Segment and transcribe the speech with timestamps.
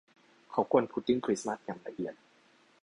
[0.51, 2.13] เขากวนพุดดิ้งคริสต์มาสอย่างละเอียด